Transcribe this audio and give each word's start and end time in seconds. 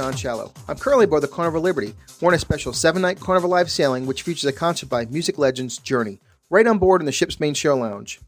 John 0.00 0.16
Shallow. 0.16 0.50
I'm 0.66 0.78
currently 0.78 1.04
aboard 1.04 1.22
the 1.22 1.28
Carnival 1.28 1.60
Liberty, 1.60 1.92
we're 2.22 2.28
on 2.28 2.34
a 2.34 2.38
special 2.38 2.72
seven 2.72 3.02
night 3.02 3.20
Carnival 3.20 3.50
Live 3.50 3.70
sailing, 3.70 4.06
which 4.06 4.22
features 4.22 4.46
a 4.46 4.52
concert 4.52 4.88
by 4.88 5.04
music 5.04 5.36
legends 5.36 5.76
Journey, 5.76 6.20
right 6.48 6.66
on 6.66 6.78
board 6.78 7.02
in 7.02 7.04
the 7.04 7.12
ship's 7.12 7.38
main 7.38 7.52
show 7.52 7.76
lounge. 7.76 8.18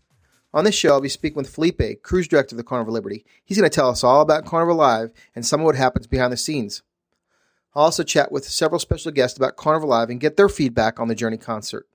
On 0.53 0.65
this 0.65 0.75
show, 0.75 0.91
I'll 0.91 1.01
be 1.01 1.09
speaking 1.09 1.39
with 1.39 1.49
Felipe, 1.49 2.03
cruise 2.03 2.29
director 2.29 2.55
of 2.55 2.59
the 2.59 2.63
Carnival 2.63 2.93
Liberty. 2.93 3.25
He's 3.43 3.57
going 3.57 3.71
to 3.71 3.75
tell 3.75 3.89
us 3.89 4.05
all 4.05 4.21
about 4.21 4.45
Carnival 4.45 4.77
Live 4.77 5.13
and 5.35 5.47
some 5.47 5.61
of 5.61 5.65
what 5.65 5.75
happens 5.75 6.07
behind 6.07 6.31
the 6.31 6.37
scenes. 6.37 6.83
I'll 7.75 7.85
also 7.85 8.05
chat 8.05 8.31
with 8.31 8.45
several 8.45 8.79
special 8.79 9.11
guests 9.11 9.39
about 9.39 9.57
Carnival 9.57 9.89
Live 9.89 10.11
and 10.11 10.21
get 10.21 10.37
their 10.37 10.51
feedback 10.51 11.01
on 11.01 11.09
the 11.09 11.15
Journey 11.15 11.39
concert. 11.39 11.87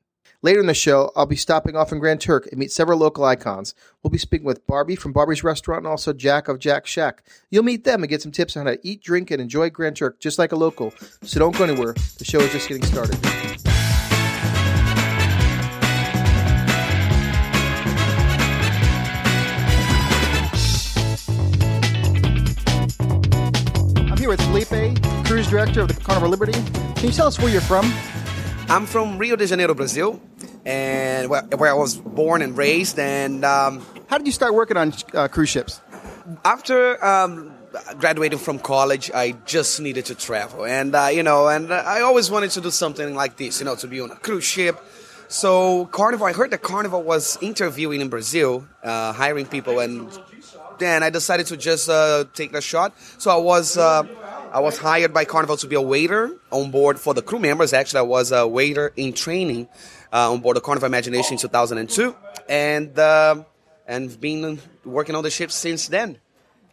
Later 0.44 0.60
in 0.60 0.68
the 0.68 0.76
show, 0.76 1.12
I'll 1.16 1.26
be 1.26 1.36
stopping 1.36 1.76
off 1.76 1.92
in 1.92 1.98
Grand 1.98 2.22
Turk 2.22 2.48
and 2.52 2.60
meet 2.60 2.72
several 2.72 3.00
local 3.00 3.26
icons. 3.26 3.74
We'll 4.04 4.12
be 4.12 4.20
speaking 4.20 4.46
with 4.46 4.68
Barbie 4.68 4.96
from 4.96 5.12
Barbie's 5.12 5.44
Restaurant 5.44 5.80
and 5.80 5.88
also 5.88 6.14
Jack 6.14 6.48
of 6.48 6.60
Jack's 6.60 6.92
Shack. 6.92 7.24
You'll 7.50 7.64
meet 7.64 7.86
them 7.86 8.04
and 8.04 8.10
get 8.10 8.22
some 8.22 8.32
tips 8.32 8.56
on 8.56 8.68
how 8.68 8.74
to 8.74 8.80
eat, 8.84 9.02
drink, 9.02 9.32
and 9.32 9.42
enjoy 9.42 9.72
Grand 9.72 9.96
Turk 9.96 10.20
just 10.20 10.38
like 10.38 10.52
a 10.52 10.56
local. 10.56 10.94
So 11.24 11.40
don't 11.40 11.58
go 11.58 11.64
anywhere. 11.64 11.96
The 12.20 12.24
show 12.24 12.40
is 12.40 12.52
just 12.52 12.70
getting 12.70 12.86
started. 12.86 13.18
I'm 24.12 24.18
here 24.20 24.30
with 24.30 24.42
Felipe, 24.42 25.26
cruise 25.26 25.48
director 25.48 25.82
of 25.82 25.88
the 25.88 25.96
Carnival 25.96 26.30
Liberty. 26.30 26.54
Can 26.54 27.06
you 27.08 27.12
tell 27.12 27.26
us 27.26 27.40
where 27.40 27.50
you're 27.50 27.60
from? 27.60 27.92
I'm 28.70 28.86
from 28.86 29.18
Rio 29.18 29.36
de 29.38 29.48
Janeiro, 29.48 29.74
Brazil, 29.74 30.22
and 30.66 31.30
where, 31.30 31.44
where 31.44 31.72
I 31.72 31.74
was 31.74 31.96
born 31.96 32.42
and 32.42 32.58
raised. 32.58 33.00
And 33.00 33.46
um, 33.46 33.86
How 34.08 34.18
did 34.18 34.28
you 34.28 34.34
start 34.34 34.54
working 34.54 34.76
on 34.76 34.94
uh, 35.14 35.28
cruise 35.30 35.50
ships? 35.50 35.80
after 36.44 37.04
um, 37.04 37.54
graduating 38.00 38.40
from 38.40 38.60
college, 38.60 39.10
I 39.14 39.32
just 39.46 39.80
needed 39.80 40.06
to 40.06 40.16
travel, 40.16 40.66
and 40.66 40.94
uh, 40.94 41.08
you 41.08 41.24
know, 41.24 41.48
and 41.48 41.74
I 41.74 42.02
always 42.02 42.30
wanted 42.30 42.52
to 42.52 42.62
do 42.62 42.70
something 42.72 43.16
like 43.16 43.38
this, 43.38 43.60
you 43.60 43.66
know, 43.66 43.76
to 43.76 43.88
be 43.88 44.02
on 44.02 44.12
a 44.12 44.16
cruise 44.16 44.44
ship. 44.44 44.78
So 45.30 45.86
Carnival, 45.86 46.28
I 46.28 46.34
heard 46.34 46.52
that 46.52 46.62
Carnival 46.62 47.04
was 47.04 47.38
interviewing 47.42 48.02
in 48.02 48.10
Brazil, 48.10 48.68
uh, 48.84 49.14
hiring 49.14 49.46
people, 49.46 49.80
and 49.80 50.10
then 50.80 51.04
I 51.04 51.10
decided 51.10 51.48
to 51.48 51.56
just 51.58 51.90
uh, 51.90 52.26
take 52.34 52.54
a 52.54 52.62
shot. 52.62 52.94
So 53.18 53.32
I 53.32 53.38
was. 53.38 53.78
Uh, 53.78 54.04
I 54.52 54.60
was 54.60 54.78
hired 54.78 55.14
by 55.14 55.26
Carnival 55.26 55.58
to 55.58 55.68
be 55.68 55.76
a 55.76 55.82
waiter 55.82 56.32
on 56.52 56.72
board 56.72 57.00
for 57.00 57.14
the 57.14 57.22
crew 57.22 57.40
members. 57.40 57.74
Actually, 57.74 58.00
I 58.00 58.04
was 58.04 58.32
a 58.32 58.48
waiter 58.48 58.94
in 58.96 59.14
training 59.14 59.68
uh, 60.14 60.32
on 60.32 60.40
board 60.40 60.56
the 60.56 60.62
Carnival 60.62 60.88
Imagination 60.88 61.34
in 61.34 61.40
2002, 61.40 62.16
and 62.48 62.98
uh, 62.98 63.44
and 63.88 64.20
been 64.22 64.60
working 64.86 65.16
on 65.16 65.24
the 65.24 65.30
ship 65.30 65.52
since 65.52 65.88
then. 65.88 66.20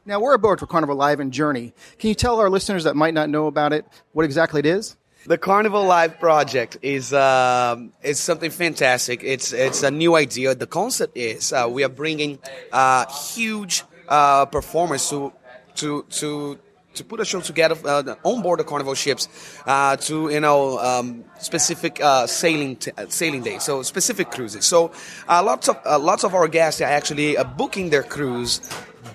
Now 0.06 0.20
we're 0.20 0.34
aboard 0.34 0.60
for 0.60 0.66
Carnival 0.66 0.96
Live 0.96 1.18
and 1.18 1.32
Journey. 1.32 1.72
Can 1.98 2.08
you 2.08 2.14
tell 2.14 2.38
our 2.38 2.50
listeners 2.50 2.84
that 2.84 2.94
might 2.94 3.14
not 3.14 3.28
know 3.28 3.46
about 3.46 3.72
it 3.72 3.86
what 4.12 4.24
exactly 4.24 4.60
it 4.60 4.66
is? 4.66 4.96
The 5.26 5.38
Carnival 5.38 5.84
Live 5.84 6.20
project 6.20 6.76
is 6.82 7.12
um, 7.12 7.92
is 8.02 8.20
something 8.20 8.50
fantastic. 8.50 9.24
It's 9.24 9.52
it's 9.52 9.82
a 9.82 9.90
new 9.90 10.14
idea. 10.14 10.54
The 10.54 10.66
concept 10.66 11.16
is 11.16 11.52
uh, 11.52 11.66
we 11.68 11.82
are 11.82 11.88
bringing 11.88 12.38
uh, 12.70 13.06
huge 13.10 13.82
uh, 14.08 14.44
performers 14.46 15.08
to 15.10 15.32
to 15.76 16.04
to 16.10 16.58
to 16.94 17.04
put 17.04 17.20
a 17.20 17.24
show 17.24 17.40
together 17.40 17.76
uh, 17.84 18.14
on 18.22 18.42
board 18.42 18.60
the 18.60 18.64
Carnival 18.64 18.94
ships 18.94 19.28
uh, 19.66 19.96
to 19.96 20.30
you 20.30 20.40
know 20.40 20.78
um, 20.78 21.24
specific 21.38 22.00
uh, 22.00 22.26
sailing 22.26 22.76
t- 22.76 22.92
uh, 22.96 23.06
sailing 23.08 23.42
days, 23.42 23.62
so 23.64 23.82
specific 23.82 24.30
cruises. 24.30 24.64
So 24.64 24.92
uh, 25.28 25.42
lots 25.42 25.68
of 25.68 25.78
uh, 25.84 25.98
lots 25.98 26.24
of 26.24 26.34
our 26.34 26.48
guests 26.48 26.80
are 26.80 26.90
actually 26.90 27.36
booking 27.56 27.90
their 27.90 28.02
cruise 28.02 28.60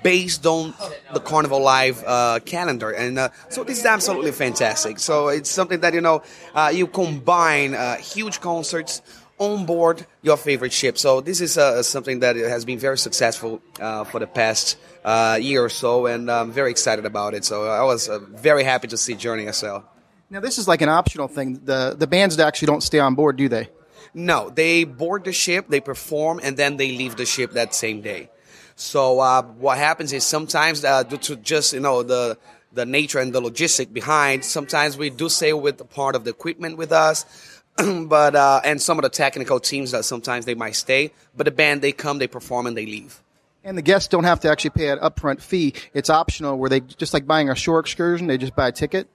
based 0.04 0.46
on 0.46 0.74
the 1.14 1.20
Carnival 1.20 1.62
Live 1.62 2.04
uh, 2.06 2.40
calendar, 2.46 2.92
and 2.92 3.20
uh, 3.20 3.30
so 3.50 3.64
this 3.64 3.80
is 3.80 3.86
absolutely 3.86 4.32
fantastic. 4.32 5.00
So 5.00 5.30
it's 5.30 5.50
something 5.50 5.80
that 5.82 5.94
you 5.94 6.02
know 6.02 6.22
uh, 6.54 6.72
you 6.74 6.88
combine 6.88 7.74
huge 8.00 8.40
concerts 8.40 9.02
on 9.40 9.66
board 9.66 10.06
your 10.22 10.38
favorite 10.38 10.74
ship. 10.74 10.98
So 10.98 11.22
this 11.22 11.42
is 11.42 11.58
uh, 11.58 11.82
something 11.82 12.20
that 12.20 12.36
has 12.36 12.66
been 12.66 12.78
very 12.78 12.98
successful 12.98 13.62
uh, 13.80 14.04
for 14.04 14.20
the 14.20 14.28
past 14.28 14.78
uh, 15.04 15.40
year 15.42 15.64
or 15.64 15.70
so, 15.70 16.06
and 16.06 16.30
I'm 16.30 16.52
very 16.52 16.70
excited 16.70 17.06
about 17.06 17.34
it. 17.34 17.46
So 17.46 17.66
I 17.66 17.84
was 17.84 18.10
uh, 18.10 18.20
very 18.20 18.64
happy 18.64 18.88
to 18.90 18.98
see 18.98 19.16
Journey 19.16 19.48
as 19.48 19.64
well. 19.64 19.86
Now 20.30 20.42
this 20.42 20.58
is 20.58 20.68
like 20.68 20.82
an 20.82 20.90
optional 20.90 21.28
thing. 21.28 21.62
The 21.64 21.96
the 21.98 22.06
bands 22.06 22.38
actually 22.38 22.68
don't 22.68 22.84
stay 22.84 23.00
on 23.00 23.16
board, 23.16 23.38
do 23.38 23.50
they? 23.50 23.70
No, 24.14 24.50
they 24.50 24.84
board 24.84 25.24
the 25.24 25.34
ship, 25.34 25.68
they 25.70 25.80
perform, 25.80 26.40
and 26.44 26.58
then 26.58 26.78
they 26.78 26.92
leave 26.92 27.16
the 27.16 27.26
ship 27.26 27.52
that 27.54 27.74
same 27.74 28.02
day. 28.02 28.30
So 28.76 29.20
uh, 29.20 29.44
what 29.44 29.78
happens 29.78 30.14
is 30.14 30.24
sometimes 30.24 30.84
uh, 30.84 31.04
due 31.04 31.18
to 31.18 31.36
just 31.38 31.74
you 31.74 31.80
know 31.80 32.04
the 32.04 32.38
the 32.72 32.86
nature 32.86 33.20
and 33.20 33.34
the 33.34 33.42
logistic 33.42 33.92
behind, 33.92 34.46
sometimes 34.46 34.98
we 34.98 35.10
do 35.10 35.30
sail 35.30 35.60
with 35.60 35.82
a 35.82 35.86
part 35.86 36.16
of 36.16 36.24
the 36.24 36.30
equipment 36.30 36.78
with 36.78 36.92
us. 36.92 37.26
but 38.08 38.36
uh, 38.36 38.62
and 38.64 38.82
some 38.82 38.98
of 38.98 39.04
the 39.04 39.10
technical 39.10 39.60
teams 39.60 39.92
that 39.92 40.06
sometimes 40.06 40.46
they 40.46 40.56
might 40.56 40.76
stay, 40.76 41.12
but 41.36 41.46
the 41.46 41.52
band 41.52 41.82
they 41.82 41.92
come, 41.92 42.20
they 42.20 42.28
perform, 42.28 42.68
and 42.68 42.76
they 42.76 42.86
leave. 42.86 43.22
And 43.64 43.78
the 43.78 43.82
guests 43.82 44.08
don't 44.08 44.24
have 44.24 44.40
to 44.42 44.50
actually 44.50 44.72
pay 44.72 44.90
an 44.90 45.00
upfront 45.00 45.42
fee. 45.42 45.74
It's 45.94 46.10
optional 46.10 46.58
where 46.58 46.70
they 46.70 46.80
just 46.80 47.14
like 47.14 47.28
buying 47.28 47.50
a 47.50 47.56
shore 47.56 47.80
excursion, 47.80 48.28
they 48.28 48.38
just 48.38 48.56
buy 48.56 48.70
a 48.70 48.72
ticket. 48.72 49.08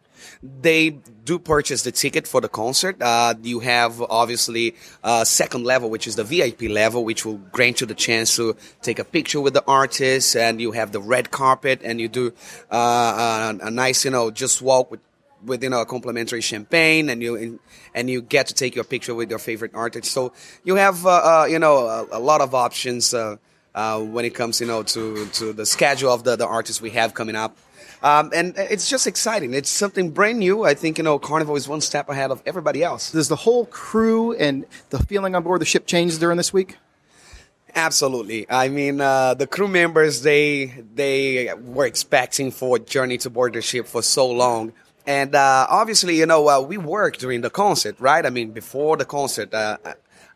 They 0.42 0.90
do 1.24 1.38
purchase 1.38 1.82
the 1.82 1.92
ticket 1.92 2.26
for 2.26 2.40
the 2.40 2.48
concert. 2.48 3.00
Uh, 3.00 3.34
you 3.42 3.60
have 3.60 4.00
obviously 4.00 4.74
uh, 5.02 5.24
second 5.24 5.64
level, 5.64 5.90
which 5.90 6.06
is 6.06 6.16
the 6.16 6.24
VIP 6.24 6.62
level, 6.62 7.04
which 7.04 7.26
will 7.26 7.38
grant 7.52 7.80
you 7.80 7.86
the 7.86 7.94
chance 7.94 8.36
to 8.36 8.56
take 8.80 8.98
a 8.98 9.04
picture 9.04 9.40
with 9.40 9.54
the 9.54 9.64
artist, 9.66 10.36
and 10.36 10.60
you 10.60 10.72
have 10.72 10.92
the 10.92 11.00
red 11.00 11.30
carpet, 11.30 11.80
and 11.82 12.00
you 12.00 12.08
do 12.08 12.32
uh, 12.70 13.56
a, 13.60 13.66
a 13.66 13.70
nice, 13.70 14.04
you 14.04 14.10
know, 14.10 14.30
just 14.30 14.62
walk 14.62 14.90
with 14.90 15.00
with 15.44 15.62
you 15.62 15.70
know 15.70 15.80
a 15.80 15.86
complimentary 15.86 16.40
champagne 16.40 17.08
and 17.08 17.22
you 17.22 17.58
and 17.94 18.10
you 18.10 18.22
get 18.22 18.48
to 18.48 18.54
take 18.54 18.74
your 18.74 18.84
picture 18.84 19.14
with 19.14 19.30
your 19.30 19.38
favorite 19.38 19.72
artist. 19.74 20.10
So 20.10 20.32
you 20.64 20.76
have 20.76 21.04
uh, 21.06 21.42
uh, 21.42 21.46
you 21.46 21.58
know 21.58 21.86
a, 21.86 22.18
a 22.18 22.20
lot 22.20 22.40
of 22.40 22.54
options 22.54 23.14
uh, 23.14 23.36
uh, 23.74 24.00
when 24.00 24.24
it 24.24 24.34
comes 24.34 24.60
you 24.60 24.66
know 24.66 24.82
to 24.82 25.26
to 25.26 25.52
the 25.52 25.66
schedule 25.66 26.12
of 26.12 26.24
the 26.24 26.36
the 26.36 26.46
artists 26.46 26.80
we 26.80 26.90
have 26.90 27.14
coming 27.14 27.36
up. 27.36 27.56
Um, 28.02 28.32
and 28.34 28.54
it's 28.58 28.90
just 28.90 29.06
exciting. 29.06 29.54
It's 29.54 29.70
something 29.70 30.10
brand 30.10 30.38
new. 30.38 30.64
I 30.64 30.74
think 30.74 30.98
you 30.98 31.04
know 31.04 31.18
carnival 31.18 31.56
is 31.56 31.66
one 31.66 31.80
step 31.80 32.08
ahead 32.08 32.30
of 32.30 32.42
everybody 32.44 32.82
else. 32.82 33.12
Does 33.12 33.28
the 33.28 33.36
whole 33.36 33.66
crew 33.66 34.34
and 34.34 34.66
the 34.90 34.98
feeling 34.98 35.34
on 35.34 35.42
board 35.42 35.60
the 35.60 35.64
ship 35.64 35.86
change 35.86 36.18
during 36.18 36.36
this 36.36 36.52
week? 36.52 36.76
Absolutely. 37.74 38.46
I 38.48 38.68
mean, 38.68 39.00
uh, 39.00 39.34
the 39.34 39.46
crew 39.48 39.66
members 39.66 40.22
they 40.22 40.66
they 40.94 41.52
were 41.54 41.86
expecting 41.86 42.52
for 42.52 42.78
Journey 42.78 43.18
to 43.18 43.30
board 43.30 43.54
the 43.54 43.62
ship 43.62 43.86
for 43.86 44.02
so 44.02 44.30
long, 44.30 44.72
and 45.06 45.34
uh, 45.34 45.66
obviously, 45.68 46.16
you 46.16 46.26
know, 46.26 46.48
uh, 46.48 46.60
we 46.60 46.78
work 46.78 47.18
during 47.18 47.42
the 47.42 47.50
concert, 47.50 47.96
right? 47.98 48.24
I 48.24 48.30
mean, 48.30 48.52
before 48.52 48.96
the 48.96 49.04
concert, 49.04 49.52
uh, 49.52 49.76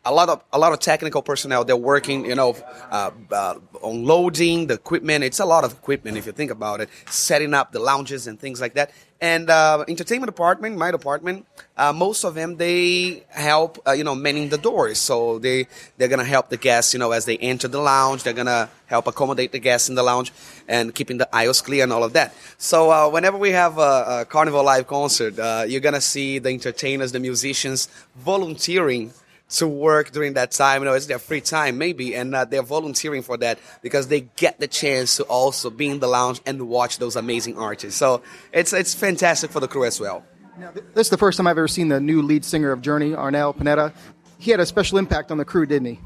a 0.05 0.13
lot 0.13 0.29
of 0.29 0.43
a 0.53 0.59
lot 0.59 0.71
of 0.71 0.79
technical 0.79 1.21
personnel 1.21 1.65
they're 1.65 1.75
working, 1.75 2.25
you 2.25 2.35
know, 2.35 2.55
uh, 2.89 3.11
uh, 3.31 3.55
unloading 3.83 4.67
the 4.67 4.75
equipment. 4.75 5.23
It's 5.23 5.39
a 5.39 5.45
lot 5.45 5.63
of 5.63 5.73
equipment 5.73 6.17
if 6.17 6.25
you 6.25 6.31
think 6.31 6.51
about 6.51 6.81
it, 6.81 6.89
setting 7.09 7.53
up 7.53 7.71
the 7.71 7.79
lounges 7.79 8.27
and 8.27 8.39
things 8.39 8.61
like 8.61 8.75
that. 8.75 8.91
And 9.21 9.49
uh, 9.49 9.83
entertainment 9.89 10.29
department, 10.31 10.77
my 10.77 10.91
department, 10.91 11.45
uh, 11.75 11.91
most 11.91 12.23
of 12.23 12.35
them 12.35 12.55
they 12.55 13.25
help, 13.27 13.77
uh, 13.85 13.91
you 13.91 14.05
know, 14.05 14.15
manning 14.15 14.47
the 14.47 14.57
doors. 14.57 14.97
So 14.99 15.39
they 15.39 15.67
they're 15.97 16.07
gonna 16.07 16.23
help 16.23 16.49
the 16.49 16.57
guests, 16.57 16.93
you 16.93 16.99
know, 16.99 17.11
as 17.11 17.25
they 17.25 17.37
enter 17.37 17.67
the 17.67 17.79
lounge. 17.79 18.23
They're 18.23 18.33
gonna 18.33 18.69
help 18.85 19.05
accommodate 19.07 19.51
the 19.51 19.59
guests 19.59 19.89
in 19.89 19.95
the 19.95 20.03
lounge 20.03 20.31
and 20.67 20.95
keeping 20.95 21.17
the 21.17 21.27
aisles 21.35 21.61
clear 21.61 21.83
and 21.83 21.91
all 21.91 22.05
of 22.05 22.13
that. 22.13 22.33
So 22.57 22.89
uh, 22.89 23.09
whenever 23.09 23.37
we 23.37 23.51
have 23.51 23.77
a, 23.77 24.21
a 24.21 24.25
Carnival 24.25 24.63
Live 24.63 24.87
concert, 24.87 25.35
you're 25.67 25.81
gonna 25.81 25.99
see 25.99 26.39
the 26.39 26.49
entertainers, 26.49 27.11
the 27.11 27.19
musicians 27.19 27.89
volunteering 28.15 29.11
to 29.49 29.67
work 29.67 30.11
during 30.11 30.33
that 30.33 30.51
time. 30.51 30.81
You 30.81 30.85
know, 30.85 30.93
it's 30.93 31.07
their 31.07 31.19
free 31.19 31.41
time 31.41 31.77
maybe, 31.77 32.15
and 32.15 32.33
uh, 32.35 32.45
they're 32.45 32.61
volunteering 32.61 33.21
for 33.21 33.37
that 33.37 33.59
because 33.81 34.07
they 34.07 34.21
get 34.21 34.59
the 34.59 34.67
chance 34.67 35.17
to 35.17 35.23
also 35.23 35.69
be 35.69 35.87
in 35.87 35.99
the 35.99 36.07
lounge 36.07 36.41
and 36.45 36.69
watch 36.69 36.99
those 36.99 37.15
amazing 37.15 37.57
artists. 37.57 37.97
So 37.97 38.21
it's 38.53 38.73
it's 38.73 38.93
fantastic 38.93 39.51
for 39.51 39.59
the 39.59 39.67
crew 39.67 39.85
as 39.85 39.99
well. 39.99 40.23
Now, 40.57 40.71
this 40.71 41.07
is 41.07 41.09
the 41.09 41.17
first 41.17 41.37
time 41.37 41.47
I've 41.47 41.57
ever 41.57 41.67
seen 41.67 41.87
the 41.87 42.01
new 42.01 42.21
lead 42.21 42.43
singer 42.43 42.71
of 42.71 42.81
Journey, 42.81 43.11
Arnel 43.11 43.57
Pineda. 43.57 43.93
He 44.37 44.51
had 44.51 44.59
a 44.59 44.65
special 44.65 44.97
impact 44.97 45.31
on 45.31 45.37
the 45.37 45.45
crew, 45.45 45.65
didn't 45.65 45.87
he? 45.87 45.99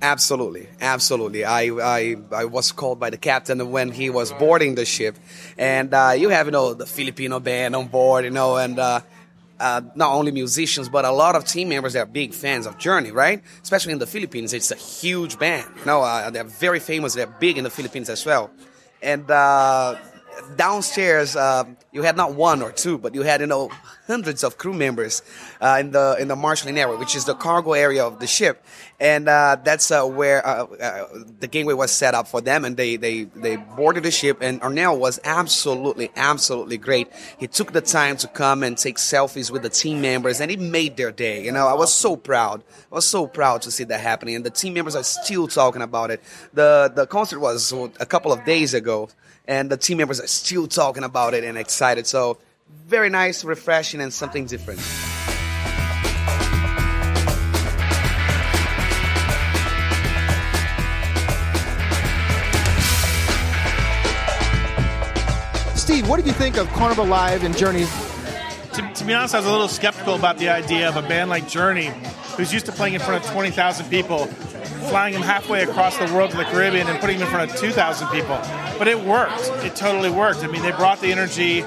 Absolutely, 0.00 0.68
absolutely. 0.80 1.44
I, 1.44 1.62
I 1.62 2.16
I 2.30 2.44
was 2.44 2.70
called 2.70 3.00
by 3.00 3.10
the 3.10 3.16
captain 3.16 3.70
when 3.72 3.90
he 3.90 4.10
was 4.10 4.30
boarding 4.32 4.76
the 4.76 4.84
ship, 4.84 5.16
and 5.56 5.92
uh, 5.92 6.14
you 6.16 6.28
have 6.28 6.46
you 6.46 6.52
know 6.52 6.74
the 6.74 6.86
Filipino 6.86 7.40
band 7.40 7.74
on 7.74 7.88
board, 7.88 8.24
you 8.24 8.30
know, 8.30 8.56
and 8.56 8.78
uh, 8.78 9.00
uh, 9.60 9.80
not 9.94 10.12
only 10.12 10.30
musicians 10.30 10.88
but 10.88 11.04
a 11.04 11.10
lot 11.10 11.34
of 11.36 11.44
team 11.44 11.68
members 11.68 11.92
that 11.94 12.00
are 12.00 12.06
big 12.06 12.32
fans 12.32 12.66
of 12.66 12.78
Journey, 12.78 13.10
right? 13.10 13.42
Especially 13.62 13.92
in 13.92 13.98
the 13.98 14.06
Philippines, 14.06 14.52
it's 14.52 14.70
a 14.70 14.76
huge 14.76 15.38
band. 15.38 15.66
You 15.78 15.86
know, 15.86 16.02
uh, 16.02 16.30
they're 16.30 16.44
very 16.44 16.80
famous. 16.80 17.14
They're 17.14 17.26
big 17.26 17.58
in 17.58 17.64
the 17.64 17.70
Philippines 17.70 18.08
as 18.08 18.24
well, 18.24 18.50
and 19.02 19.30
uh, 19.30 19.96
downstairs 20.56 21.36
uh, 21.36 21.64
you 21.92 22.02
had 22.02 22.16
not 22.16 22.34
one 22.34 22.62
or 22.62 22.72
two, 22.72 22.98
but 22.98 23.14
you 23.14 23.22
had 23.22 23.40
you 23.40 23.46
know 23.46 23.70
hundreds 24.06 24.44
of 24.44 24.58
crew 24.58 24.72
members 24.72 25.22
uh, 25.60 25.78
in 25.80 25.90
the 25.90 26.16
in 26.18 26.28
the 26.28 26.36
marshalling 26.36 26.78
area, 26.78 26.96
which 26.96 27.16
is 27.16 27.24
the 27.24 27.34
cargo 27.34 27.72
area 27.72 28.04
of 28.04 28.18
the 28.20 28.26
ship, 28.26 28.64
and 29.00 29.28
uh, 29.28 29.56
that's 29.62 29.90
uh, 29.90 30.04
where 30.04 30.46
uh, 30.46 30.64
uh, 30.64 31.06
the 31.40 31.46
gangway 31.46 31.74
was 31.74 31.90
set 31.90 32.14
up 32.14 32.28
for 32.28 32.40
them. 32.40 32.64
And 32.64 32.76
they 32.76 32.96
they 32.96 33.24
they 33.24 33.56
boarded 33.56 34.02
the 34.02 34.10
ship, 34.10 34.38
and 34.40 34.60
Arnel 34.60 34.98
was 34.98 35.20
absolutely 35.24 36.10
absolutely 36.16 36.78
great. 36.78 37.08
He 37.38 37.46
took 37.46 37.72
the 37.72 37.80
time 37.80 38.16
to 38.18 38.28
come 38.28 38.62
and 38.62 38.76
take 38.76 38.96
selfies 38.96 39.50
with 39.50 39.62
the 39.62 39.70
team 39.70 40.00
members, 40.00 40.40
and 40.40 40.50
it 40.50 40.60
made 40.60 40.96
their 40.96 41.12
day. 41.12 41.44
You 41.44 41.52
know, 41.52 41.66
I 41.66 41.74
was 41.74 41.92
so 41.92 42.16
proud. 42.16 42.62
I 42.90 42.94
was 42.96 43.06
so 43.06 43.26
proud 43.26 43.62
to 43.62 43.70
see 43.70 43.84
that 43.84 44.00
happening, 44.00 44.36
and 44.36 44.44
the 44.44 44.50
team 44.50 44.74
members 44.74 44.96
are 44.96 45.04
still 45.04 45.48
talking 45.48 45.82
about 45.82 46.10
it. 46.10 46.22
the 46.52 46.92
The 46.94 47.06
concert 47.06 47.40
was 47.40 47.72
a 47.72 48.06
couple 48.06 48.32
of 48.32 48.44
days 48.44 48.74
ago, 48.74 49.08
and 49.48 49.70
the 49.70 49.78
team 49.78 49.96
members 49.96 50.20
are 50.20 50.26
still 50.26 50.68
talking 50.68 51.02
about 51.02 51.32
it 51.32 51.42
and 51.42 51.56
excited. 51.56 52.06
So 52.06 52.38
very 52.86 53.08
nice, 53.08 53.42
refreshing, 53.44 54.02
and 54.02 54.12
something 54.12 54.44
different. 54.44 54.78
Steve, 65.74 66.06
what 66.06 66.18
did 66.18 66.26
you 66.26 66.34
think 66.34 66.58
of 66.58 66.68
Carnival 66.74 67.06
Live 67.06 67.42
and 67.42 67.56
Journey? 67.56 67.86
To, 68.74 68.92
to 68.94 69.04
be 69.06 69.14
honest, 69.14 69.34
I 69.34 69.38
was 69.38 69.46
a 69.46 69.50
little 69.50 69.68
skeptical 69.68 70.14
about 70.14 70.36
the 70.36 70.50
idea 70.50 70.86
of 70.86 70.96
a 70.96 71.02
band 71.02 71.30
like 71.30 71.48
Journey, 71.48 71.90
who's 72.36 72.52
used 72.52 72.66
to 72.66 72.72
playing 72.72 72.92
in 72.92 73.00
front 73.00 73.24
of 73.24 73.30
20,000 73.30 73.88
people, 73.88 74.28
flying 74.88 75.12
them 75.12 75.22
halfway 75.22 75.62
across 75.62 75.96
the 75.98 76.12
world 76.14 76.30
to 76.32 76.36
the 76.36 76.44
Caribbean 76.44 76.86
and 76.88 76.98
putting 77.00 77.18
them 77.18 77.26
in 77.28 77.32
front 77.32 77.50
of 77.50 77.56
2,000 77.56 78.08
people. 78.08 78.38
But 78.78 78.88
it 78.88 78.98
worked. 79.00 79.50
It 79.64 79.76
totally 79.76 80.10
worked. 80.10 80.42
I 80.44 80.46
mean, 80.46 80.62
they 80.62 80.72
brought 80.72 81.00
the 81.00 81.12
energy. 81.12 81.62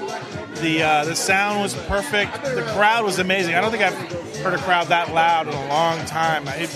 The 0.60 0.82
uh, 0.82 1.04
the 1.04 1.16
sound 1.16 1.62
was 1.62 1.74
perfect. 1.86 2.34
The 2.44 2.62
crowd 2.74 3.04
was 3.04 3.18
amazing. 3.18 3.54
I 3.54 3.60
don't 3.60 3.70
think 3.70 3.82
I've 3.82 3.94
heard 4.42 4.54
a 4.54 4.58
crowd 4.58 4.88
that 4.88 5.12
loud 5.12 5.48
in 5.48 5.54
a 5.54 5.68
long 5.68 6.04
time. 6.06 6.46
It, 6.48 6.70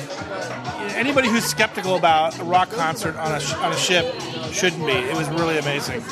anybody 0.97 1.29
who's 1.29 1.45
skeptical 1.45 1.97
about 1.97 2.39
a 2.41 2.45
rock 2.45 2.71
concert 2.71 3.17
on 3.17 3.33
a, 3.33 3.41
sh- 3.41 3.55
on 3.55 3.73
a 3.73 3.77
ship 3.77 4.13
shouldn't 4.53 4.85
be. 4.87 4.93
It 4.93 5.17
was 5.17 5.29
really 5.29 5.59
amazing. 5.59 6.03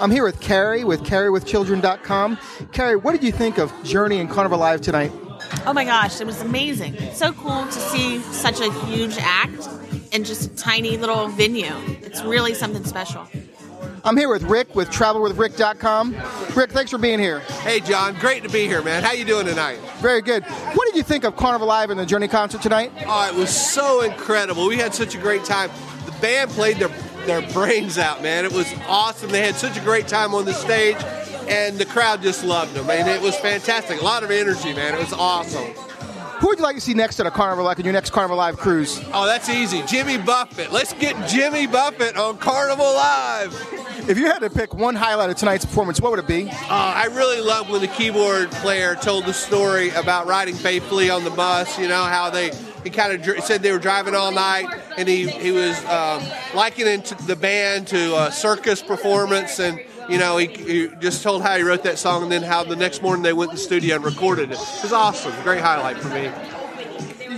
I'm 0.00 0.10
here 0.10 0.24
with 0.24 0.40
Carrie 0.40 0.84
with 0.84 1.02
CarrieWithChildren.com. 1.04 2.38
Carrie, 2.72 2.96
what 2.96 3.12
did 3.12 3.22
you 3.22 3.32
think 3.32 3.58
of 3.58 3.72
Journey 3.84 4.18
and 4.18 4.28
Carnival 4.28 4.58
Live 4.58 4.80
tonight? 4.80 5.12
Oh 5.66 5.72
my 5.72 5.84
gosh, 5.84 6.20
it 6.20 6.26
was 6.26 6.40
amazing. 6.42 6.94
So 7.12 7.32
cool 7.32 7.64
to 7.64 7.72
see 7.72 8.20
such 8.20 8.60
a 8.60 8.72
huge 8.86 9.16
act 9.18 9.68
in 10.12 10.24
just 10.24 10.50
a 10.50 10.56
tiny 10.56 10.96
little 10.96 11.28
venue. 11.28 11.74
It's 12.02 12.22
really 12.22 12.54
something 12.54 12.84
special. 12.84 13.26
I'm 14.04 14.18
here 14.18 14.28
with 14.28 14.42
Rick 14.42 14.74
with 14.74 14.90
TravelWithRick.com. 14.90 16.16
Rick, 16.54 16.72
thanks 16.72 16.90
for 16.90 16.98
being 16.98 17.18
here. 17.18 17.40
Hey, 17.40 17.80
John. 17.80 18.14
Great 18.16 18.42
to 18.42 18.50
be 18.50 18.66
here, 18.66 18.82
man. 18.82 19.02
How 19.02 19.12
you 19.12 19.24
doing 19.24 19.46
tonight? 19.46 19.78
Very 20.00 20.20
good. 20.20 20.44
What 20.44 20.86
did 20.86 20.96
you 20.96 21.02
think 21.02 21.24
of 21.24 21.36
Carnival 21.36 21.66
Live 21.66 21.88
and 21.88 21.98
the 21.98 22.04
Journey 22.04 22.28
concert 22.28 22.60
tonight? 22.60 22.92
Oh, 23.06 23.26
it 23.26 23.34
was 23.34 23.48
so 23.48 24.02
incredible. 24.02 24.66
We 24.66 24.76
had 24.76 24.94
such 24.94 25.14
a 25.14 25.18
great 25.18 25.44
time. 25.44 25.70
The 26.04 26.12
band 26.20 26.50
played 26.50 26.76
their 26.76 26.90
their 27.26 27.40
brains 27.52 27.98
out, 27.98 28.22
man. 28.22 28.44
It 28.44 28.52
was 28.52 28.70
awesome. 28.86 29.30
They 29.30 29.40
had 29.40 29.54
such 29.54 29.76
a 29.76 29.80
great 29.80 30.06
time 30.06 30.34
on 30.34 30.44
the 30.44 30.52
stage, 30.52 30.96
and 31.48 31.78
the 31.78 31.84
crowd 31.86 32.22
just 32.22 32.44
loved 32.44 32.74
them, 32.74 32.88
and 32.90 33.08
it 33.08 33.20
was 33.20 33.36
fantastic. 33.36 34.00
A 34.00 34.04
lot 34.04 34.22
of 34.22 34.30
energy, 34.30 34.72
man. 34.72 34.94
It 34.94 35.00
was 35.00 35.12
awesome. 35.12 35.74
Who 36.40 36.48
would 36.48 36.58
you 36.58 36.64
like 36.64 36.74
to 36.74 36.80
see 36.80 36.94
next 36.94 37.20
at 37.20 37.26
a 37.26 37.30
Carnival 37.30 37.64
Live 37.64 37.78
on 37.78 37.84
your 37.84 37.94
next 37.94 38.10
Carnival 38.10 38.36
Live 38.36 38.58
cruise? 38.58 39.00
Oh, 39.12 39.24
that's 39.24 39.48
easy. 39.48 39.82
Jimmy 39.86 40.18
Buffett. 40.18 40.72
Let's 40.72 40.92
get 40.92 41.28
Jimmy 41.28 41.66
Buffett 41.66 42.16
on 42.16 42.36
Carnival 42.38 42.84
Live. 42.84 43.54
If 44.10 44.18
you 44.18 44.26
had 44.26 44.40
to 44.40 44.50
pick 44.50 44.74
one 44.74 44.94
highlight 44.94 45.30
of 45.30 45.36
tonight's 45.36 45.64
performance, 45.64 46.00
what 46.00 46.10
would 46.10 46.18
it 46.18 46.26
be? 46.26 46.50
Uh, 46.50 46.54
I 46.68 47.06
really 47.06 47.40
love 47.40 47.70
when 47.70 47.80
the 47.80 47.88
keyboard 47.88 48.50
player 48.50 48.94
told 48.96 49.24
the 49.24 49.32
story 49.32 49.88
about 49.90 50.26
riding 50.26 50.54
faithfully 50.54 51.08
on 51.08 51.24
the 51.24 51.30
bus. 51.30 51.78
You 51.78 51.88
know 51.88 52.04
how 52.04 52.28
they 52.28 52.50
he 52.82 52.90
kind 52.90 53.14
of 53.14 53.22
dr- 53.22 53.42
said 53.42 53.62
they 53.62 53.72
were 53.72 53.78
driving 53.78 54.14
all 54.14 54.30
night, 54.30 54.66
and 54.98 55.08
he 55.08 55.26
he 55.26 55.50
was 55.50 55.82
um, 55.86 56.22
likening 56.54 57.02
the 57.26 57.36
band 57.36 57.86
to 57.88 58.22
a 58.22 58.30
circus 58.30 58.82
performance, 58.82 59.58
and 59.58 59.80
you 60.08 60.18
know 60.18 60.36
he, 60.36 60.46
he 60.46 60.88
just 61.00 61.22
told 61.22 61.42
how 61.42 61.56
he 61.56 61.62
wrote 61.62 61.82
that 61.84 61.98
song, 61.98 62.22
and 62.22 62.32
then 62.32 62.42
how 62.42 62.64
the 62.64 62.76
next 62.76 63.02
morning 63.02 63.22
they 63.22 63.32
went 63.32 63.50
in 63.50 63.56
the 63.56 63.62
studio 63.62 63.96
and 63.96 64.04
recorded 64.04 64.50
it. 64.50 64.54
It 64.54 64.82
was 64.82 64.92
awesome, 64.92 65.32
great 65.42 65.60
highlight 65.60 65.98
for 65.98 66.08
me. 66.08 66.30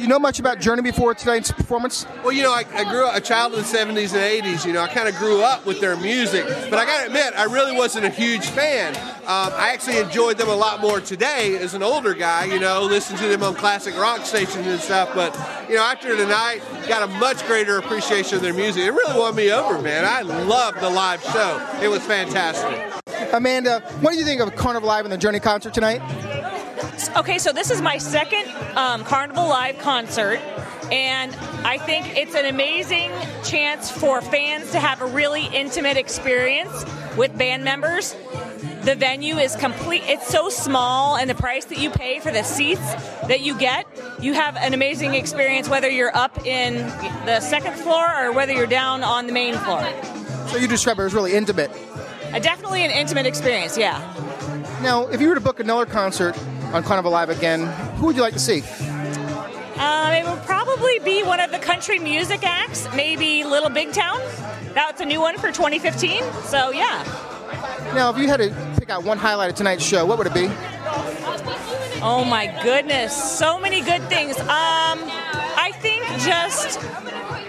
You 0.07 0.11
know 0.11 0.21
much 0.21 0.39
about 0.39 0.61
Journey 0.61 0.83
before 0.83 1.17
tonight's 1.17 1.51
performance? 1.51 2.07
Well, 2.23 2.31
you 2.31 2.45
know, 2.45 2.53
I, 2.53 2.65
I 2.75 2.85
grew 2.85 3.09
up 3.09 3.17
a 3.17 3.21
child 3.21 3.55
of 3.55 3.59
the 3.59 3.77
70s 3.77 4.15
and 4.15 4.45
80s. 4.45 4.65
You 4.65 4.73
know, 4.73 4.81
I 4.81 4.87
kind 4.87 5.09
of 5.09 5.17
grew 5.17 5.43
up 5.43 5.67
with 5.67 5.81
their 5.81 5.97
music, 5.97 6.47
but 6.47 6.75
I 6.75 6.85
got 6.85 7.01
to 7.01 7.07
admit, 7.07 7.35
I 7.37 7.47
really 7.47 7.77
wasn't 7.77 8.05
a 8.05 8.09
huge 8.09 8.47
fan. 8.47 8.95
Um, 8.97 9.53
I 9.53 9.73
actually 9.73 9.99
enjoyed 9.99 10.39
them 10.39 10.49
a 10.49 10.55
lot 10.55 10.81
more 10.81 11.01
today 11.01 11.57
as 11.57 11.75
an 11.75 11.83
older 11.83 12.15
guy. 12.15 12.45
You 12.45 12.61
know, 12.61 12.83
listen 12.85 13.17
to 13.17 13.27
them 13.27 13.43
on 13.43 13.57
classic 13.57 13.99
rock 13.99 14.25
stations 14.25 14.69
and 14.69 14.79
stuff. 14.79 15.11
But 15.13 15.35
you 15.69 15.75
know, 15.75 15.83
after 15.83 16.17
tonight, 16.17 16.63
got 16.87 17.03
a 17.03 17.13
much 17.19 17.45
greater 17.49 17.79
appreciation 17.79 18.37
of 18.37 18.43
their 18.43 18.55
music. 18.55 18.85
It 18.85 18.93
really 18.93 19.19
won 19.19 19.35
me 19.35 19.51
over, 19.51 19.83
man. 19.83 20.05
I 20.05 20.23
loved 20.23 20.79
the 20.79 20.89
live 20.89 21.21
show. 21.21 21.79
It 21.83 21.89
was 21.89 22.03
fantastic. 22.03 22.93
Amanda, 23.33 23.81
what 24.03 24.13
do 24.13 24.19
you 24.19 24.25
think 24.25 24.41
of 24.41 24.55
Carnival 24.55 24.87
Live 24.87 25.05
and 25.05 25.13
the 25.13 25.19
Journey 25.19 25.41
concert 25.41 25.75
tonight? 25.75 26.01
Okay, 27.17 27.39
so 27.39 27.53
this 27.53 27.71
is 27.71 27.81
my 27.81 27.97
second 27.97 28.47
um, 28.77 29.03
Carnival 29.05 29.49
Live 29.49 29.79
concert, 29.79 30.39
and 30.93 31.35
I 31.65 31.79
think 31.79 32.17
it's 32.17 32.35
an 32.35 32.45
amazing 32.45 33.11
chance 33.43 33.91
for 33.91 34.21
fans 34.21 34.71
to 34.73 34.79
have 34.79 35.01
a 35.01 35.07
really 35.07 35.47
intimate 35.47 35.97
experience 35.97 36.85
with 37.17 37.37
band 37.39 37.65
members. 37.65 38.15
The 38.83 38.95
venue 38.95 39.39
is 39.39 39.57
complete, 39.57 40.03
it's 40.05 40.29
so 40.29 40.51
small, 40.51 41.17
and 41.17 41.31
the 41.31 41.35
price 41.35 41.65
that 41.67 41.79
you 41.79 41.89
pay 41.89 42.21
for 42.21 42.31
the 42.31 42.43
seats 42.43 42.95
that 43.27 43.41
you 43.41 43.59
get, 43.59 43.87
you 44.21 44.35
have 44.35 44.57
an 44.57 44.75
amazing 44.75 45.15
experience 45.15 45.71
whether 45.71 45.89
you're 45.89 46.15
up 46.15 46.47
in 46.47 46.75
the 47.25 47.41
second 47.41 47.75
floor 47.75 48.07
or 48.23 48.33
whether 48.33 48.53
you're 48.53 48.67
down 48.67 49.03
on 49.03 49.27
the 49.27 49.33
main 49.33 49.55
floor. 49.55 49.83
So 50.49 50.59
you 50.59 50.69
describe 50.69 50.99
it 50.99 51.05
as 51.05 51.15
really 51.15 51.33
intimate. 51.33 51.71
Uh, 52.33 52.39
definitely 52.39 52.85
an 52.85 52.91
intimate 52.91 53.25
experience, 53.25 53.79
yeah. 53.79 53.99
Now, 54.83 55.07
if 55.07 55.23
you 55.23 55.29
were 55.29 55.35
to 55.35 55.41
book 55.41 55.59
another 55.59 55.87
concert 55.87 56.37
on 56.73 56.83
Carnival 56.83 57.11
Live 57.13 57.31
again, 57.31 57.67
who 57.97 58.07
would 58.07 58.17
you 58.17 58.23
like 58.23 58.35
to 58.35 58.39
see? 58.39 58.63
Um, 59.79 60.13
it 60.13 60.25
would 60.25 60.43
probably 60.45 60.99
be 61.01 61.23
one 61.23 61.41
of 61.41 61.51
the 61.51 61.59
country 61.59 61.99
music 61.99 62.41
acts, 62.45 62.87
maybe 62.95 63.45
Little 63.45 63.71
Big 63.71 63.93
Town. 63.93 64.21
That's 64.75 65.01
a 65.01 65.05
new 65.05 65.21
one 65.21 65.37
for 65.39 65.49
2015. 65.53 66.23
So 66.45 66.71
yeah. 66.71 67.05
Now, 67.95 68.11
if 68.11 68.19
you 68.19 68.27
had 68.29 68.39
to 68.39 68.75
pick 68.79 68.91
out 68.91 69.05
one 69.05 69.19
highlight 69.19 69.51
of 69.51 69.57
tonight's 69.57 69.85
show, 69.85 70.05
what 70.05 70.19
would 70.19 70.27
it 70.27 70.35
be? 70.35 70.47
Oh 72.03 72.25
my 72.29 72.47
goodness, 72.63 73.15
so 73.39 73.59
many 73.59 73.81
good 73.81 74.03
things. 74.09 74.39
Um, 74.41 74.47
I 74.49 75.73
think 75.81 76.05
just 76.23 76.79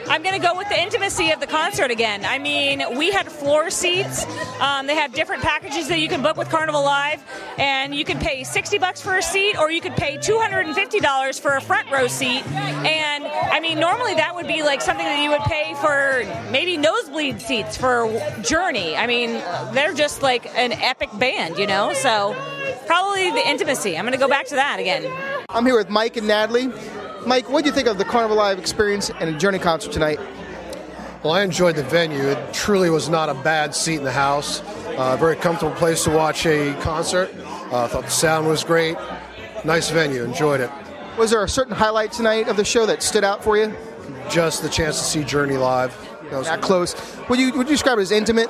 I'm 0.10 0.24
going 0.24 0.40
to 0.40 0.46
go 0.46 0.56
with 0.56 0.70
the 0.70 0.82
intimacy 0.82 1.32
of 1.32 1.42
the 1.42 1.48
concert 1.48 1.92
again. 1.92 2.24
I 2.24 2.40
mean, 2.40 2.82
we 2.98 3.12
had 3.12 3.30
floor 3.30 3.70
seats. 3.70 4.26
Um, 4.62 4.88
they 4.88 4.96
have 4.96 5.12
different 5.12 5.44
packages 5.44 5.90
that 5.90 6.00
you 6.00 6.08
can 6.08 6.22
book 6.22 6.38
with 6.38 6.50
Carnival 6.50 6.82
Live, 6.82 7.22
and 7.58 7.94
you 7.94 8.06
can 8.06 8.18
pay 8.18 8.46
60 8.46 8.78
bucks 8.78 9.02
for 9.02 9.18
a 9.18 9.22
seat, 9.22 9.58
or 9.60 9.70
you 9.70 9.82
could 9.82 9.98
pay 9.98 10.18
250 10.18 11.00
dollars 11.02 11.38
for 11.38 11.56
a 11.56 11.62
front 11.62 11.92
row 11.92 12.08
seat. 12.08 12.46
And 12.48 13.26
I 13.26 13.60
mean, 13.60 13.80
normally 13.80 14.14
that 14.16 14.34
would 14.34 14.48
be 14.48 14.64
like 14.64 14.82
something 14.82 15.06
that 15.06 15.22
you 15.22 15.30
would 15.30 15.42
pay 15.42 15.74
for 15.82 16.24
maybe 16.52 16.78
nosebleed 16.78 17.42
seats 17.42 17.76
for 17.76 18.08
Journey. 18.42 18.96
I 18.96 19.08
mean, 19.08 19.32
they're 19.74 19.94
just 19.94 20.22
like 20.22 20.46
an 20.58 20.72
epic 20.72 21.10
band, 21.20 21.58
you 21.58 21.68
know. 21.68 21.94
So 21.94 22.34
probably 22.86 23.30
the 23.32 23.46
intimacy. 23.46 23.98
I'm 23.98 24.06
going 24.06 24.14
to 24.14 24.20
go 24.20 24.30
back 24.30 24.48
to 24.48 24.56
that 24.56 24.80
again. 24.80 25.12
I'm 25.50 25.66
here 25.66 25.76
with 25.76 25.90
Mike 25.90 26.16
and 26.16 26.28
Natalie. 26.28 26.72
Mike, 27.28 27.50
what 27.50 27.62
do 27.66 27.70
you 27.70 27.76
think 27.76 27.90
of 27.90 27.98
the 27.98 28.06
Carnival 28.06 28.38
Live 28.38 28.58
experience 28.58 29.10
and 29.10 29.30
a 29.30 29.38
Journey 29.38 29.60
concert 29.60 29.92
tonight? 29.92 30.18
Well, 31.24 31.34
I 31.34 31.42
enjoyed 31.42 31.76
the 31.76 31.84
venue. 31.84 32.22
It 32.22 32.54
truly 32.54 32.90
was 32.90 33.10
not 33.10 33.28
a 33.28 33.34
bad 33.34 33.76
seat 33.76 33.98
in 33.98 34.06
the 34.06 34.14
house. 34.14 34.62
Uh, 34.96 35.18
very 35.20 35.36
comfortable 35.36 35.76
place 35.76 36.06
to 36.06 36.10
watch 36.10 36.46
a 36.46 36.74
concert. 36.80 37.30
Uh, 37.70 37.84
I 37.84 37.88
thought 37.90 38.06
the 38.06 38.10
sound 38.10 38.48
was 38.48 38.64
great. 38.64 38.96
Nice 39.66 39.90
venue. 39.90 40.24
Enjoyed 40.24 40.62
it. 40.62 40.72
Was 41.18 41.32
there 41.32 41.44
a 41.44 41.50
certain 41.50 41.76
highlight 41.76 42.14
tonight 42.14 42.48
of 42.48 42.56
the 42.56 42.64
show 42.64 42.86
that 42.86 43.04
stood 43.04 43.26
out 43.26 43.44
for 43.44 43.58
you? 43.58 43.76
Just 44.30 44.62
the 44.62 44.70
chance 44.70 44.98
to 44.98 45.04
see 45.04 45.26
Journey 45.26 45.58
live. 45.58 45.94
That 46.30 46.38
was 46.38 46.48
that 46.48 46.62
close. 46.62 46.96
Would 47.28 47.40
you 47.40 47.52
would 47.58 47.68
you 47.68 47.74
describe 47.74 47.98
it 47.98 48.04
as 48.04 48.12
intimate? 48.12 48.50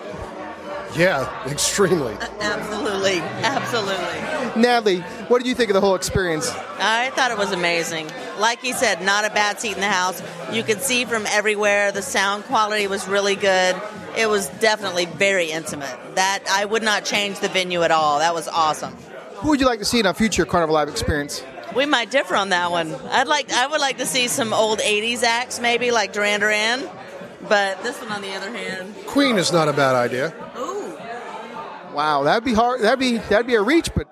Yeah, 0.95 1.29
extremely. 1.47 2.13
Absolutely, 2.39 3.19
absolutely. 3.19 4.61
Natalie, 4.61 5.01
what 5.27 5.39
did 5.39 5.47
you 5.47 5.55
think 5.55 5.69
of 5.69 5.73
the 5.73 5.81
whole 5.81 5.95
experience? 5.95 6.49
I 6.79 7.11
thought 7.15 7.31
it 7.31 7.37
was 7.37 7.51
amazing. 7.51 8.09
Like 8.39 8.61
he 8.61 8.73
said, 8.73 9.01
not 9.01 9.25
a 9.25 9.29
bad 9.29 9.59
seat 9.59 9.73
in 9.75 9.81
the 9.81 9.87
house. 9.87 10.21
You 10.51 10.63
could 10.63 10.81
see 10.81 11.05
from 11.05 11.25
everywhere. 11.27 11.91
The 11.91 12.01
sound 12.01 12.45
quality 12.45 12.87
was 12.87 13.07
really 13.07 13.35
good. 13.35 13.79
It 14.17 14.29
was 14.29 14.49
definitely 14.59 15.05
very 15.05 15.51
intimate. 15.51 15.95
That 16.15 16.43
I 16.49 16.65
would 16.65 16.83
not 16.83 17.05
change 17.05 17.39
the 17.39 17.49
venue 17.49 17.83
at 17.83 17.91
all. 17.91 18.19
That 18.19 18.33
was 18.33 18.47
awesome. 18.47 18.95
Who 19.37 19.49
would 19.49 19.59
you 19.59 19.67
like 19.67 19.79
to 19.79 19.85
see 19.85 19.99
in 19.99 20.05
a 20.05 20.13
future 20.13 20.45
Carnival 20.45 20.73
Live 20.73 20.89
experience? 20.89 21.43
We 21.75 21.85
might 21.85 22.09
differ 22.09 22.35
on 22.35 22.49
that 22.49 22.71
one. 22.71 22.95
I'd 23.11 23.27
like 23.27 23.51
I 23.51 23.67
would 23.67 23.81
like 23.81 23.97
to 23.97 24.05
see 24.05 24.27
some 24.27 24.53
old 24.53 24.79
'80s 24.79 25.21
acts, 25.21 25.59
maybe 25.59 25.91
like 25.91 26.13
Duran 26.13 26.39
Duran. 26.39 26.89
But 27.49 27.81
this 27.83 27.99
one, 28.01 28.11
on 28.11 28.21
the 28.21 28.33
other 28.35 28.51
hand, 28.51 28.93
Queen 29.05 29.37
is 29.37 29.51
not 29.51 29.67
a 29.67 29.73
bad 29.73 29.95
idea. 29.95 30.33
ooh, 30.57 30.97
Wow, 31.93 32.23
that'd 32.23 32.43
be 32.43 32.53
hard. 32.53 32.81
That'd 32.81 32.99
be 32.99 33.17
that'd 33.17 33.47
be 33.47 33.55
a 33.55 33.61
reach, 33.61 33.93
but 33.95 34.07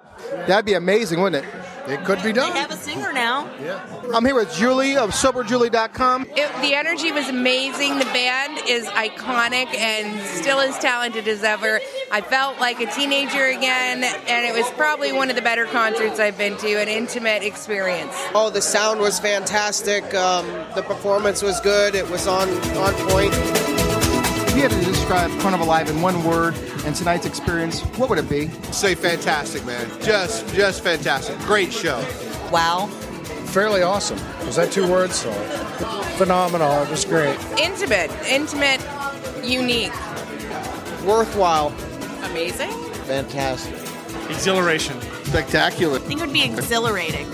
That'd 0.48 0.66
be 0.66 0.74
amazing, 0.74 1.22
wouldn't 1.22 1.46
it? 1.46 1.65
It 1.88 2.04
could 2.04 2.18
be 2.20 2.32
They 2.32 2.34
done. 2.34 2.52
have 2.54 2.72
a 2.72 2.76
singer 2.76 3.14
now. 3.14 3.48
Yeah. 3.62 3.86
I'm 4.14 4.26
here 4.26 4.34
with 4.36 4.54
Julie 4.56 4.98
of 4.98 5.12
SoberJulie.com. 5.12 6.24
It, 6.36 6.62
the 6.62 6.74
energy 6.74 7.12
was 7.12 7.30
amazing. 7.30 8.00
The 8.00 8.06
band 8.06 8.60
is 8.68 8.88
iconic 8.88 9.74
and 9.76 10.20
still 10.28 10.60
as 10.60 10.78
talented 10.80 11.28
as 11.28 11.44
ever. 11.44 11.80
I 12.12 12.22
felt 12.22 12.60
like 12.60 12.80
a 12.82 12.88
teenager 12.92 13.46
again, 13.46 14.04
and 14.04 14.46
it 14.46 14.54
was 14.56 14.70
probably 14.72 15.12
one 15.14 15.30
of 15.30 15.36
the 15.36 15.42
better 15.44 15.66
concerts 15.66 16.20
I've 16.20 16.38
been 16.38 16.58
to, 16.58 16.74
an 16.82 16.88
intimate 16.88 17.44
experience. 17.44 18.14
Oh, 18.34 18.50
the 18.50 18.62
sound 18.62 19.00
was 19.00 19.20
fantastic. 19.20 20.04
Um, 20.16 20.48
the 20.76 20.82
performance 20.82 21.42
was 21.44 21.60
good. 21.62 21.94
It 21.96 22.10
was 22.10 22.26
on 22.28 22.50
on 22.78 22.94
point. 23.10 23.34
If 24.48 24.56
you 24.56 24.62
had 24.64 24.72
to 24.72 24.86
describe 24.86 25.30
Carnival 25.42 25.68
Live 25.68 25.90
in 25.90 26.02
one 26.02 26.24
word 26.24 26.56
and 26.86 26.96
tonight's 26.96 27.26
experience, 27.26 27.82
what 27.98 28.10
would 28.10 28.20
it 28.20 28.30
be? 28.30 28.48
Say 28.72 28.96
fantastic, 28.96 29.66
man. 29.66 29.90
Just 30.02 30.48
just 30.54 30.84
fantastic. 30.84 31.38
Great 31.40 31.74
show. 31.74 31.98
Wow. 32.52 32.88
Fairly 33.48 33.82
awesome. 33.82 34.20
Was 34.46 34.58
that 34.58 34.72
two 34.72 34.90
words? 34.90 35.16
So, 35.16 35.32
phenomenal. 36.18 36.84
It 36.84 36.90
was 36.90 37.06
great. 37.06 37.40
Intimate, 37.58 38.12
intimate, 38.28 38.82
unique. 39.44 39.94
Worthwhile. 41.06 41.74
Amazing. 42.24 42.72
Fantastic. 43.06 43.76
Exhilaration. 44.30 45.00
Spectacular. 45.24 45.98
I 45.98 46.02
think 46.02 46.20
it 46.20 46.26
would 46.26 46.34
be 46.34 46.44
exhilarating. 46.44 47.28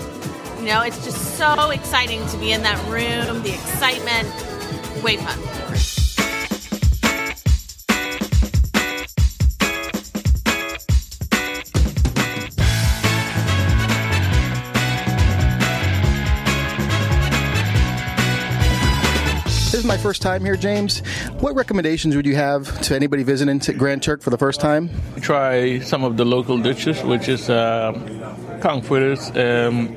You 0.58 0.66
know, 0.66 0.82
it's 0.82 1.04
just 1.04 1.36
so 1.36 1.70
exciting 1.70 2.24
to 2.28 2.36
be 2.36 2.52
in 2.52 2.62
that 2.62 2.78
room, 2.88 3.42
the 3.42 3.54
excitement. 3.54 4.28
Way 5.02 5.16
fun. 5.16 5.38
Is 19.82 19.88
my 19.88 19.96
first 19.96 20.22
time 20.22 20.44
here, 20.44 20.56
James. 20.56 21.00
What 21.40 21.56
recommendations 21.56 22.14
would 22.14 22.26
you 22.26 22.36
have 22.36 22.80
to 22.82 22.94
anybody 22.94 23.24
visiting 23.24 23.58
to 23.60 23.72
Grand 23.72 24.02
Turk 24.02 24.22
for 24.22 24.30
the 24.30 24.38
first 24.38 24.60
time? 24.60 24.90
try 25.20 25.80
some 25.80 26.04
of 26.04 26.16
the 26.16 26.24
local 26.24 26.58
dishes, 26.58 27.02
which 27.02 27.28
is 27.28 27.50
uh, 27.50 27.92
conch 28.62 28.84
fritters, 28.84 29.30
um, 29.36 29.88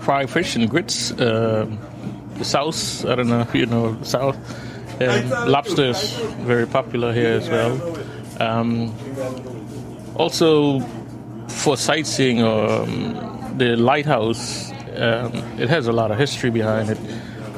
fried 0.00 0.30
fish 0.30 0.54
and 0.56 0.70
grits, 0.70 1.10
uh, 1.12 1.66
sauce. 2.42 3.04
I 3.04 3.16
don't 3.16 3.28
know 3.28 3.40
if 3.40 3.54
you 3.54 3.66
know 3.66 3.98
south. 4.02 4.36
Um, 5.00 5.50
lobster 5.50 5.86
is 5.86 6.12
very 6.46 6.66
popular 6.66 7.12
here 7.12 7.32
as 7.40 7.48
well. 7.48 7.74
Um, 8.40 8.94
also, 10.14 10.80
for 11.48 11.76
sightseeing, 11.76 12.42
um, 12.42 13.54
the 13.58 13.74
lighthouse, 13.76 14.70
um, 14.96 15.32
it 15.58 15.68
has 15.68 15.88
a 15.88 15.92
lot 15.92 16.10
of 16.10 16.18
history 16.18 16.50
behind 16.50 16.90
it. 16.90 16.98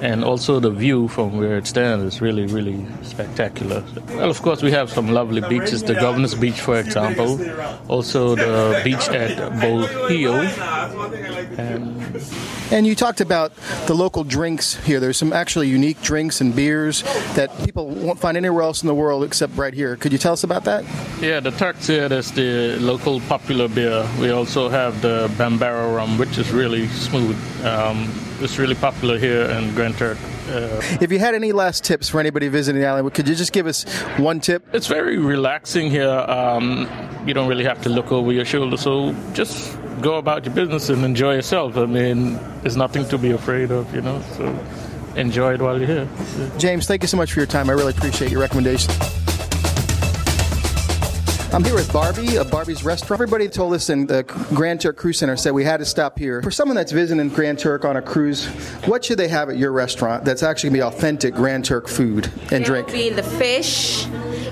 And 0.03 0.25
also 0.25 0.61
the 0.61 0.71
view 0.71 1.09
from 1.09 1.37
where 1.39 1.59
it 1.59 1.67
stands 1.67 2.05
is 2.15 2.21
really, 2.21 2.47
really 2.47 2.87
spectacular. 3.03 3.85
Well, 4.09 4.31
of 4.31 4.41
course, 4.41 4.63
we 4.63 4.71
have 4.73 4.91
some 4.91 5.13
lovely 5.13 5.43
beaches. 5.43 5.83
The 5.83 5.95
Governor's 5.95 6.35
Beach, 6.35 6.61
for 6.61 6.79
example. 6.79 7.39
Also 7.89 8.35
the 8.35 8.81
beach 8.83 9.09
at 9.09 9.37
Bohio. 9.61 10.49
And 11.59 12.23
And 12.73 12.87
you 12.87 12.95
talked 12.95 13.21
about 13.21 13.53
the 13.87 13.95
local 13.95 14.23
drinks 14.23 14.77
here. 14.87 15.01
There's 15.01 15.17
some 15.17 15.33
actually 15.33 15.69
unique 15.69 16.01
drinks 16.03 16.41
and 16.41 16.55
beers 16.55 17.03
that 17.35 17.51
people 17.65 17.89
won't 17.89 18.19
find 18.21 18.37
anywhere 18.37 18.63
else 18.63 18.83
in 18.83 18.87
the 18.87 18.95
world 18.95 19.25
except 19.25 19.57
right 19.57 19.75
here. 19.75 19.97
Could 19.97 20.13
you 20.13 20.19
tell 20.19 20.33
us 20.35 20.45
about 20.45 20.65
that? 20.65 20.85
yeah, 21.21 21.41
the 21.41 21.51
Turk's 21.51 21.89
Head, 21.89 22.11
that's 22.13 22.31
the 22.31 22.77
local 22.81 23.21
popular 23.23 23.67
beer. 23.69 24.07
We 24.21 24.31
also 24.31 24.69
have 24.69 25.03
the 25.03 25.29
Bambarra 25.37 25.93
rum, 25.93 26.17
which 26.19 26.39
is 26.39 26.53
really 26.53 26.87
smooth. 26.89 27.37
Um, 27.65 28.09
it's 28.41 28.57
really 28.59 28.77
popular 28.77 29.19
here 29.19 29.43
in 29.47 29.75
Grand 29.75 29.97
Turk. 29.99 30.17
Uh, 30.49 30.81
If 31.01 31.11
you 31.13 31.19
had 31.19 31.35
any 31.35 31.53
last 31.53 31.85
tips 31.85 32.09
for 32.09 32.21
anybody 32.21 32.49
visiting 32.49 32.81
the 32.81 32.87
island, 32.87 33.13
could 33.15 33.29
you 33.29 33.35
just 33.35 33.53
give 33.53 33.67
us 33.67 33.85
one 34.17 34.41
tip? 34.41 34.63
It's 34.73 34.87
very 34.87 35.19
relaxing 35.19 35.91
here. 35.91 36.09
Um, 36.09 36.89
you 37.27 37.35
don't 37.35 37.49
really 37.49 37.65
have 37.65 37.83
to 37.83 37.89
look 37.89 38.13
over 38.13 38.33
your 38.33 38.45
shoulder, 38.45 38.77
so 38.77 39.13
just 39.35 39.77
go 40.01 40.17
about 40.17 40.45
your 40.45 40.55
business 40.55 40.89
and 40.89 41.05
enjoy 41.05 41.35
yourself. 41.35 41.77
I 41.77 41.87
mean, 41.87 42.35
there's 42.63 42.77
nothing 42.77 43.07
to 43.09 43.19
be 43.19 43.31
afraid 43.33 43.71
of, 43.71 43.93
you 43.95 44.01
know. 44.01 44.23
So 44.37 44.59
enjoy 45.17 45.55
it 45.55 45.61
while 45.61 45.79
you're 45.79 45.87
here. 45.87 46.09
James, 46.59 46.87
thank 46.87 47.03
you 47.03 47.09
so 47.09 47.17
much 47.17 47.33
for 47.33 47.41
your 47.41 47.47
time. 47.47 47.69
I 47.71 47.73
really 47.75 47.93
appreciate 47.93 48.31
your 48.31 48.41
recommendation. 48.41 48.93
I'm 51.53 51.65
here 51.65 51.75
with 51.75 51.93
Barbie 51.93 52.37
of 52.37 52.49
Barbie's 52.49 52.85
Restaurant. 52.85 53.21
Everybody 53.21 53.49
told 53.49 53.75
us 53.75 53.91
in 53.91 54.07
the 54.07 54.23
Grand 54.55 54.81
Turk 54.81 54.97
Cruise 54.97 55.19
Center 55.19 55.37
said 55.37 55.51
we 55.53 55.65
had 55.65 55.79
to 55.79 55.85
stop 55.85 56.17
here. 56.17 56.41
For 56.43 56.53
someone 56.53 56.77
that's 56.77 56.93
visiting 56.93 57.29
Grand 57.29 57.59
Turk 57.59 57.85
on 57.85 57.97
a 57.97 58.03
cruise, 58.03 58.47
what 58.87 59.05
should 59.05 59.19
they 59.19 59.27
have 59.27 59.49
at 59.51 59.57
your 59.59 59.73
restaurant 59.73 60.25
that's 60.25 60.45
actually 60.45 60.71
going 60.71 60.81
to 60.81 60.91
be 60.93 60.97
authentic 60.97 61.35
Grand 61.35 61.65
Turk 61.65 61.89
food 61.89 62.31
and 62.53 62.63
It 62.63 62.67
drink? 62.67 62.87
will 62.87 62.95
be 62.95 63.11
the 63.11 63.25
fish 63.25 64.07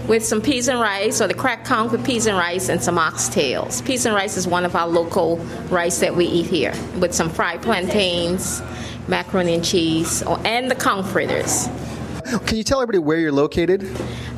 with 0.08 0.24
some 0.24 0.40
peas 0.40 0.68
and 0.68 0.80
rice, 0.80 1.20
or 1.20 1.28
the 1.28 1.34
crack 1.34 1.64
conch 1.64 1.92
with 1.92 2.04
peas 2.04 2.26
and 2.26 2.36
rice, 2.36 2.68
and 2.70 2.82
some 2.82 2.96
oxtails. 2.96 3.84
Peas 3.84 4.06
and 4.06 4.14
rice 4.14 4.36
is 4.36 4.48
one 4.48 4.64
of 4.64 4.74
our 4.74 4.88
local 4.88 5.36
rice 5.70 6.00
that 6.00 6.16
we 6.16 6.24
eat 6.24 6.46
here, 6.46 6.72
with 6.98 7.14
some 7.14 7.28
fried 7.28 7.62
plantains, 7.62 8.62
macaroni 9.06 9.54
and 9.54 9.64
cheese, 9.64 10.22
or, 10.22 10.40
and 10.44 10.70
the 10.70 10.74
conch 10.74 11.06
fritters. 11.06 11.68
Can 12.46 12.56
you 12.56 12.64
tell 12.64 12.80
everybody 12.80 12.98
where 12.98 13.18
you're 13.18 13.32
located? 13.32 13.88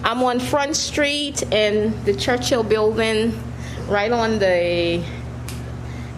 I'm 0.05 0.23
on 0.23 0.41
Front 0.41 0.77
Street 0.77 1.43
in 1.53 2.05
the 2.05 2.15
Churchill 2.15 2.63
Building, 2.63 3.41
right 3.87 4.13
on 4.13 4.39
the 4.39 5.05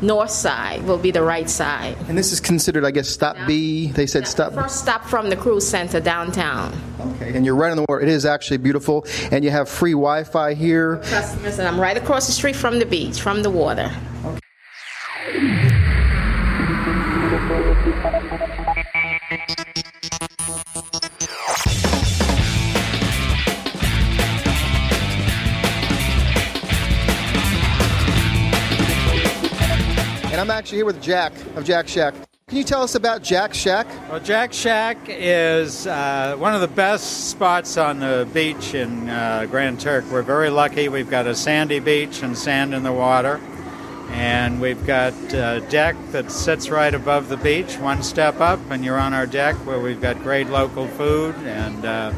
north 0.03 0.31
side, 0.31 0.83
will 0.85 0.99
be 0.99 1.11
the 1.11 1.23
right 1.23 1.49
side. 1.49 1.97
And 2.09 2.19
this 2.19 2.33
is 2.33 2.41
considered, 2.41 2.85
I 2.85 2.91
guess, 2.91 3.09
Stop 3.09 3.37
B. 3.47 3.89
They 3.93 4.07
said 4.07 4.27
Stop. 4.27 4.53
First 4.53 4.81
stop 4.81 5.05
from 5.05 5.31
the 5.31 5.37
cruise 5.37 5.67
center 5.67 6.01
downtown. 6.01 6.73
Okay, 7.01 7.35
and 7.35 7.47
you're 7.47 7.55
right 7.57 7.71
on 7.71 7.77
the 7.77 7.85
water. 7.89 8.01
It 8.01 8.09
is 8.09 8.27
actually 8.27 8.59
beautiful, 8.59 9.07
and 9.31 9.45
you 9.45 9.51
have 9.51 9.69
free 9.69 9.93
Wi-Fi 9.93 10.55
here. 10.55 10.97
Customers, 11.05 11.59
and 11.59 11.69
I'm 11.69 11.81
right 11.81 11.97
across 11.97 12.27
the 12.27 12.33
street 12.33 12.57
from 12.57 12.79
the 12.79 12.87
beach, 12.87 13.21
from 13.21 13.43
the 13.43 13.51
water. 13.51 13.91
And 18.05 18.72
actually 30.63 30.79
here 30.79 30.87
with 30.87 31.03
Jack 31.03 31.33
of 31.57 31.65
Jack 31.65 31.89
Shack. 31.89 32.15
Can 32.47 32.57
you 32.57 32.63
tell 32.63 32.85
us 32.85 32.95
about 32.95 33.21
Jack 33.25 33.53
Shack? 33.53 33.85
Well, 34.09 34.21
Jack 34.21 34.53
Shack 34.53 34.97
is 35.09 35.89
uh, 35.89 36.37
one 36.39 36.55
of 36.55 36.61
the 36.61 36.69
best 36.69 37.31
spots 37.31 37.77
on 37.77 37.99
the 37.99 38.29
beach 38.33 38.73
in 38.73 39.09
uh, 39.09 39.47
Grand 39.51 39.81
Turk. 39.81 40.05
We're 40.09 40.23
very 40.23 40.51
lucky. 40.51 40.89
We've 40.89 41.11
got 41.11 41.27
a 41.27 41.35
sandy 41.35 41.81
beach 41.81 42.23
and 42.23 42.39
sand 42.39 42.75
in 42.75 42.85
the 42.85 42.93
water. 42.93 43.41
And 44.11 44.61
we've 44.61 44.87
got 44.87 45.15
a 45.35 45.67
deck 45.69 45.97
that 46.13 46.31
sits 46.31 46.71
right 46.71 46.95
above 46.95 47.29
the 47.29 47.39
beach, 47.39 47.77
one 47.79 48.05
step 48.05 48.41
up, 48.41 48.61
and 48.71 48.85
you're 48.85 49.01
on 49.01 49.15
our 49.15 49.27
deck 49.27 49.57
where 49.67 49.81
we've 49.81 50.01
got 50.01 50.23
great 50.23 50.49
local 50.49 50.87
food. 50.87 51.35
And 51.39 51.85
uh, 51.85 52.13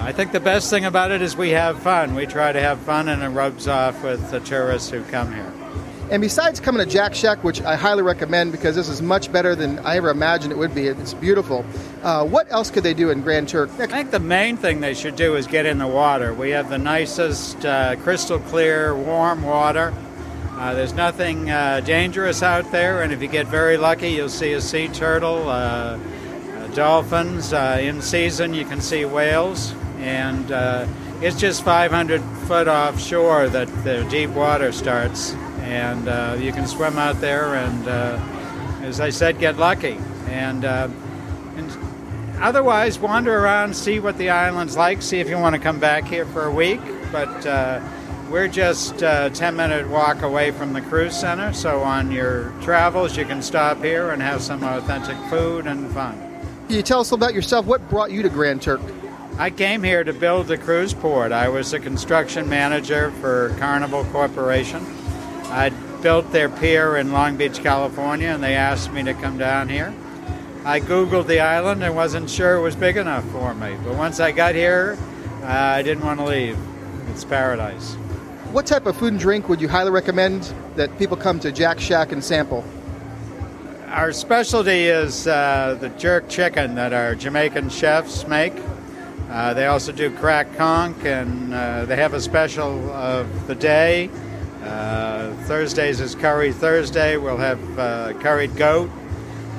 I 0.00 0.10
think 0.10 0.32
the 0.32 0.40
best 0.40 0.68
thing 0.68 0.84
about 0.84 1.12
it 1.12 1.22
is 1.22 1.36
we 1.36 1.50
have 1.50 1.80
fun. 1.80 2.16
We 2.16 2.26
try 2.26 2.50
to 2.50 2.60
have 2.60 2.80
fun, 2.80 3.08
and 3.08 3.22
it 3.22 3.28
rubs 3.28 3.68
off 3.68 4.02
with 4.02 4.32
the 4.32 4.40
tourists 4.40 4.90
who 4.90 5.04
come 5.04 5.32
here. 5.32 5.65
And 6.08 6.22
besides 6.22 6.60
coming 6.60 6.84
to 6.84 6.90
Jack 6.90 7.14
Shack, 7.14 7.42
which 7.42 7.60
I 7.62 7.74
highly 7.74 8.02
recommend 8.02 8.52
because 8.52 8.76
this 8.76 8.88
is 8.88 9.02
much 9.02 9.32
better 9.32 9.56
than 9.56 9.80
I 9.80 9.96
ever 9.96 10.08
imagined 10.08 10.52
it 10.52 10.58
would 10.58 10.72
be, 10.72 10.86
it's 10.86 11.14
beautiful. 11.14 11.64
Uh, 12.04 12.24
what 12.24 12.50
else 12.52 12.70
could 12.70 12.84
they 12.84 12.94
do 12.94 13.10
in 13.10 13.22
Grand 13.22 13.48
Turk? 13.48 13.70
I 13.80 13.86
think 13.86 14.12
the 14.12 14.20
main 14.20 14.56
thing 14.56 14.80
they 14.80 14.94
should 14.94 15.16
do 15.16 15.34
is 15.34 15.48
get 15.48 15.66
in 15.66 15.78
the 15.78 15.86
water. 15.86 16.32
We 16.32 16.50
have 16.50 16.70
the 16.70 16.78
nicest, 16.78 17.66
uh, 17.66 17.96
crystal 17.96 18.38
clear, 18.38 18.94
warm 18.94 19.42
water. 19.42 19.92
Uh, 20.56 20.74
there's 20.74 20.94
nothing 20.94 21.50
uh, 21.50 21.80
dangerous 21.80 22.40
out 22.40 22.70
there, 22.70 23.02
and 23.02 23.12
if 23.12 23.20
you 23.20 23.28
get 23.28 23.48
very 23.48 23.76
lucky, 23.76 24.10
you'll 24.10 24.28
see 24.28 24.52
a 24.52 24.60
sea 24.60 24.86
turtle, 24.88 25.48
uh, 25.48 25.98
uh, 25.98 26.66
dolphins. 26.68 27.52
In 27.52 28.00
season, 28.00 28.54
you 28.54 28.64
can 28.64 28.80
see 28.80 29.04
whales, 29.04 29.74
and 29.98 30.50
it's 31.20 31.38
just 31.38 31.64
500 31.64 32.22
foot 32.46 32.68
offshore 32.68 33.48
that 33.48 33.66
the 33.82 34.06
deep 34.08 34.30
water 34.30 34.70
starts, 34.70 35.34
and 35.66 36.08
uh, 36.08 36.36
you 36.40 36.52
can 36.52 36.66
swim 36.66 36.96
out 36.96 37.20
there 37.20 37.56
and, 37.56 37.88
uh, 37.88 38.18
as 38.82 39.00
I 39.00 39.10
said, 39.10 39.40
get 39.40 39.56
lucky. 39.56 39.98
And, 40.28 40.64
uh, 40.64 40.88
and 41.56 41.76
otherwise, 42.40 43.00
wander 43.00 43.36
around, 43.36 43.74
see 43.74 43.98
what 43.98 44.16
the 44.16 44.30
island's 44.30 44.76
like, 44.76 45.02
see 45.02 45.18
if 45.18 45.28
you 45.28 45.36
want 45.38 45.56
to 45.56 45.60
come 45.60 45.80
back 45.80 46.04
here 46.04 46.24
for 46.26 46.44
a 46.44 46.52
week. 46.52 46.80
But 47.10 47.44
uh, 47.44 47.80
we're 48.30 48.46
just 48.48 49.02
a 49.02 49.30
10 49.34 49.56
minute 49.56 49.88
walk 49.88 50.22
away 50.22 50.52
from 50.52 50.72
the 50.72 50.80
cruise 50.82 51.18
center, 51.18 51.52
so 51.52 51.82
on 51.82 52.12
your 52.12 52.52
travels, 52.62 53.16
you 53.16 53.24
can 53.24 53.42
stop 53.42 53.82
here 53.82 54.10
and 54.10 54.22
have 54.22 54.42
some 54.42 54.62
authentic 54.62 55.16
food 55.28 55.66
and 55.66 55.92
fun. 55.92 56.16
Can 56.68 56.76
you 56.76 56.82
tell 56.82 57.00
us 57.00 57.10
about 57.10 57.34
yourself? 57.34 57.66
What 57.66 57.88
brought 57.90 58.12
you 58.12 58.22
to 58.22 58.28
Grand 58.28 58.62
Turk? 58.62 58.80
I 59.38 59.50
came 59.50 59.82
here 59.82 60.04
to 60.04 60.12
build 60.12 60.46
the 60.46 60.58
cruise 60.58 60.94
port. 60.94 61.32
I 61.32 61.48
was 61.48 61.72
a 61.72 61.80
construction 61.80 62.48
manager 62.48 63.10
for 63.20 63.54
Carnival 63.58 64.04
Corporation. 64.06 64.84
I'd 65.56 66.02
built 66.02 66.32
their 66.32 66.50
pier 66.50 66.98
in 66.98 67.12
Long 67.12 67.38
Beach, 67.38 67.62
California, 67.62 68.28
and 68.28 68.42
they 68.42 68.56
asked 68.56 68.92
me 68.92 69.02
to 69.04 69.14
come 69.14 69.38
down 69.38 69.70
here. 69.70 69.94
I 70.66 70.80
Googled 70.80 71.26
the 71.28 71.40
island 71.40 71.82
and 71.82 71.96
wasn't 71.96 72.28
sure 72.28 72.56
it 72.56 72.60
was 72.60 72.76
big 72.76 72.98
enough 72.98 73.24
for 73.30 73.54
me. 73.54 73.74
But 73.82 73.94
once 73.94 74.20
I 74.20 74.32
got 74.32 74.54
here, 74.54 74.98
uh, 75.42 75.46
I 75.46 75.80
didn't 75.80 76.04
want 76.04 76.20
to 76.20 76.26
leave. 76.26 76.58
It's 77.08 77.24
paradise. 77.24 77.94
What 78.52 78.66
type 78.66 78.84
of 78.84 78.98
food 78.98 79.14
and 79.14 79.18
drink 79.18 79.48
would 79.48 79.62
you 79.62 79.66
highly 79.66 79.90
recommend 79.90 80.52
that 80.74 80.94
people 80.98 81.16
come 81.16 81.40
to 81.40 81.50
Jack 81.50 81.80
Shack 81.80 82.12
and 82.12 82.22
sample? 82.22 82.62
Our 83.86 84.12
specialty 84.12 84.84
is 84.88 85.26
uh, 85.26 85.78
the 85.80 85.88
jerk 85.88 86.28
chicken 86.28 86.74
that 86.74 86.92
our 86.92 87.14
Jamaican 87.14 87.70
chefs 87.70 88.28
make. 88.28 88.52
Uh, 89.30 89.54
they 89.54 89.64
also 89.64 89.90
do 89.90 90.10
crack 90.10 90.54
conch, 90.56 91.02
and 91.06 91.54
uh, 91.54 91.86
they 91.86 91.96
have 91.96 92.12
a 92.12 92.20
special 92.20 92.90
of 92.90 93.46
the 93.46 93.54
day. 93.54 94.10
Thursdays 95.46 96.00
is 96.00 96.16
Curry 96.16 96.52
Thursday. 96.52 97.16
We'll 97.16 97.36
have 97.36 97.78
uh, 97.78 98.14
curried 98.14 98.56
goat. 98.56 98.90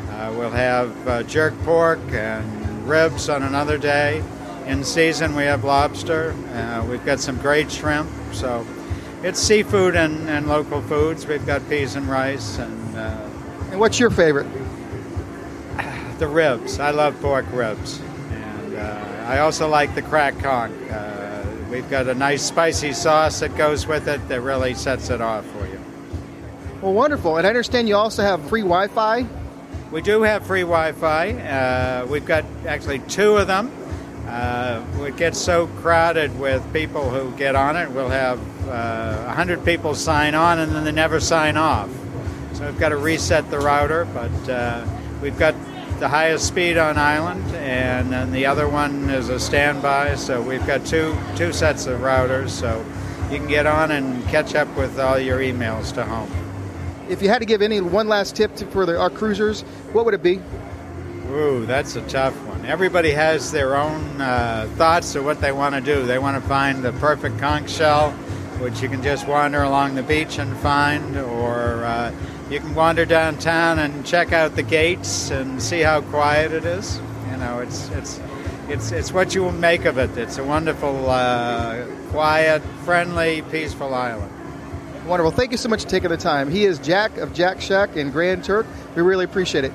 Uh, 0.09 0.35
we'll 0.37 0.51
have 0.51 1.07
uh, 1.07 1.23
jerk 1.23 1.57
pork 1.63 2.01
and 2.09 2.85
ribs 2.85 3.29
on 3.29 3.41
another 3.41 3.77
day. 3.77 4.21
In 4.65 4.83
season, 4.83 5.33
we 5.33 5.43
have 5.43 5.63
lobster. 5.63 6.35
Uh, 6.53 6.85
we've 6.89 7.05
got 7.05 7.21
some 7.21 7.37
great 7.37 7.71
shrimp. 7.71 8.09
So 8.33 8.67
it's 9.23 9.39
seafood 9.39 9.95
and, 9.95 10.29
and 10.29 10.49
local 10.49 10.81
foods. 10.81 11.25
We've 11.25 11.45
got 11.45 11.67
peas 11.69 11.95
and 11.95 12.09
rice 12.09 12.57
and. 12.57 12.97
Uh, 12.97 13.29
and 13.71 13.79
what's 13.79 13.97
your 13.97 14.09
favorite? 14.09 14.47
The 16.17 16.27
ribs. 16.27 16.79
I 16.79 16.91
love 16.91 17.17
pork 17.21 17.45
ribs. 17.53 18.01
And 18.31 18.75
uh, 18.75 19.25
I 19.25 19.39
also 19.39 19.69
like 19.69 19.95
the 19.95 20.01
crack 20.01 20.37
conch. 20.39 20.73
Uh, 20.91 21.45
we've 21.69 21.89
got 21.89 22.07
a 22.07 22.13
nice 22.13 22.43
spicy 22.43 22.91
sauce 22.91 23.39
that 23.39 23.55
goes 23.55 23.87
with 23.87 24.07
it 24.09 24.27
that 24.27 24.41
really 24.41 24.73
sets 24.73 25.09
it 25.09 25.21
off 25.21 25.45
for 25.45 25.65
you. 25.67 25.76
Well, 26.81 26.93
wonderful. 26.93 27.37
And 27.37 27.47
I 27.47 27.49
understand 27.49 27.87
you 27.87 27.95
also 27.95 28.21
have 28.21 28.47
free 28.49 28.61
Wi 28.61 28.87
Fi. 28.89 29.25
We 29.91 30.01
do 30.03 30.21
have 30.21 30.45
free 30.45 30.61
Wi 30.61 30.91
Fi. 30.91 31.31
Uh, 31.31 32.05
we've 32.05 32.25
got 32.25 32.45
actually 32.67 32.99
two 32.99 33.37
of 33.37 33.47
them. 33.47 33.71
Uh, 34.27 34.83
it 34.99 35.17
gets 35.17 35.39
so 35.39 35.67
crowded 35.67 36.37
with 36.39 36.61
people 36.73 37.09
who 37.09 37.35
get 37.37 37.55
on 37.55 37.77
it, 37.77 37.89
we'll 37.89 38.09
have 38.09 38.37
uh, 38.67 39.23
100 39.23 39.63
people 39.63 39.95
sign 39.95 40.35
on 40.35 40.59
and 40.59 40.73
then 40.73 40.83
they 40.83 40.91
never 40.91 41.19
sign 41.19 41.55
off. 41.55 41.89
So 42.53 42.65
we've 42.65 42.77
got 42.77 42.89
to 42.89 42.97
reset 42.97 43.49
the 43.49 43.57
router, 43.57 44.05
but 44.05 44.49
uh, 44.49 44.85
we've 45.21 45.37
got 45.39 45.55
the 45.99 46.09
highest 46.09 46.45
speed 46.45 46.77
on 46.77 46.97
island, 46.97 47.43
and 47.55 48.11
then 48.11 48.31
the 48.31 48.45
other 48.45 48.67
one 48.67 49.09
is 49.09 49.29
a 49.29 49.39
standby. 49.39 50.15
So 50.15 50.41
we've 50.41 50.65
got 50.67 50.85
two 50.85 51.17
two 51.35 51.53
sets 51.53 51.87
of 51.87 52.01
routers, 52.01 52.49
so 52.49 52.85
you 53.31 53.37
can 53.37 53.47
get 53.47 53.65
on 53.65 53.91
and 53.91 54.23
catch 54.27 54.53
up 54.53 54.67
with 54.75 54.99
all 54.99 55.17
your 55.17 55.39
emails 55.39 55.93
to 55.93 56.03
home. 56.03 56.46
If 57.09 57.21
you 57.21 57.29
had 57.29 57.39
to 57.39 57.45
give 57.45 57.61
any 57.61 57.79
one 57.79 58.07
last 58.07 58.35
tip 58.35 58.55
to, 58.55 58.65
for 58.67 58.85
the, 58.85 58.99
our 58.99 59.09
cruisers, 59.09 59.61
what 59.93 60.05
would 60.05 60.13
it 60.13 60.23
be? 60.23 60.41
Ooh, 61.31 61.65
that's 61.65 61.95
a 61.95 62.01
tough 62.03 62.33
one. 62.45 62.65
Everybody 62.65 63.11
has 63.11 63.51
their 63.51 63.75
own 63.75 64.19
uh, 64.19 64.69
thoughts 64.75 65.15
of 65.15 65.23
what 65.25 65.39
they 65.39 65.51
want 65.51 65.75
to 65.75 65.81
do. 65.81 66.05
They 66.05 66.19
want 66.19 66.41
to 66.41 66.49
find 66.49 66.83
the 66.83 66.93
perfect 66.93 67.39
conch 67.39 67.69
shell, 67.69 68.11
which 68.59 68.81
you 68.81 68.89
can 68.89 69.01
just 69.03 69.27
wander 69.27 69.63
along 69.63 69.95
the 69.95 70.03
beach 70.03 70.39
and 70.39 70.55
find, 70.57 71.17
or 71.17 71.85
uh, 71.85 72.13
you 72.49 72.59
can 72.59 72.75
wander 72.75 73.05
downtown 73.05 73.79
and 73.79 74.05
check 74.05 74.33
out 74.33 74.55
the 74.55 74.63
gates 74.63 75.29
and 75.31 75.61
see 75.61 75.81
how 75.81 76.01
quiet 76.01 76.51
it 76.51 76.65
is. 76.65 76.99
You 77.31 77.37
know, 77.37 77.59
it's 77.59 77.89
it's 77.89 78.19
it's 78.69 78.91
it's 78.91 79.13
what 79.13 79.35
you 79.35 79.43
will 79.43 79.51
make 79.51 79.85
of 79.85 79.97
it. 79.97 80.17
It's 80.17 80.37
a 80.37 80.43
wonderful, 80.43 81.09
uh, 81.09 81.85
quiet, 82.09 82.61
friendly, 82.83 83.43
peaceful 83.43 83.93
island. 83.93 84.31
Wonderful. 85.07 85.31
Thank 85.31 85.51
you 85.51 85.57
so 85.57 85.69
much 85.69 85.83
for 85.83 85.89
taking 85.89 86.09
the 86.09 86.17
time. 86.17 86.51
He 86.51 86.65
is 86.65 86.79
Jack 86.79 87.17
of 87.17 87.33
Jack 87.33 87.61
Shack 87.61 87.95
in 87.95 88.11
Grand 88.11 88.43
Turk. 88.43 88.67
We 88.95 89.01
really 89.01 89.23
appreciate 89.23 89.63
it. 89.63 89.71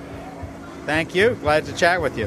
Thank 0.85 1.15
you. 1.15 1.37
Glad 1.41 1.65
to 1.65 1.73
chat 1.73 2.03
with 2.03 2.19
you. 2.19 2.27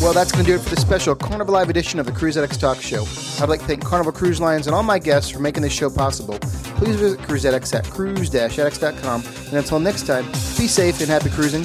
Well, 0.00 0.14
that's 0.14 0.30
going 0.30 0.44
to 0.44 0.50
do 0.52 0.54
it 0.54 0.60
for 0.60 0.70
the 0.72 0.80
special 0.80 1.16
Carnival 1.16 1.52
Live 1.52 1.68
edition 1.68 1.98
of 1.98 2.06
the 2.06 2.12
Cruise 2.12 2.36
Talk 2.58 2.80
Show. 2.80 3.04
I'd 3.42 3.48
like 3.48 3.60
to 3.60 3.66
thank 3.66 3.84
Carnival 3.84 4.12
Cruise 4.12 4.40
Lines 4.40 4.68
and 4.68 4.74
all 4.74 4.84
my 4.84 5.00
guests 5.00 5.30
for 5.30 5.40
making 5.40 5.62
this 5.62 5.72
show 5.72 5.90
possible. 5.90 6.38
Please 6.78 6.96
visit 6.96 7.20
Cruise 7.22 7.44
Addicts 7.44 7.74
at 7.74 7.84
cruise-addicts.com. 7.90 9.24
And 9.46 9.54
until 9.54 9.80
next 9.80 10.06
time, 10.06 10.24
be 10.26 10.68
safe 10.68 11.00
and 11.00 11.10
happy 11.10 11.30
cruising. 11.30 11.64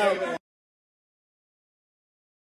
Tell 0.00 0.39